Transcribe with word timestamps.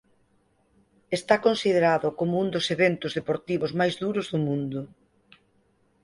Está 1.17 1.35
considerado 1.47 2.07
como 2.19 2.33
un 2.43 2.47
dos 2.55 2.65
eventos 2.75 3.11
deportivos 3.19 3.71
máis 3.79 3.93
duros 4.03 4.25
do 4.33 4.39
mundo. 4.47 4.79